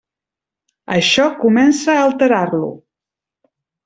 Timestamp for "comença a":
1.43-2.01